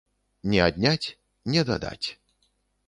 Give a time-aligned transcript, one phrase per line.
[0.53, 1.07] Не адняць,
[1.55, 2.07] не дадаць.